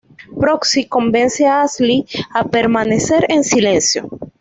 [0.39, 2.07] Proxy convence a Ashley
[2.39, 4.03] a permanecer en silencio.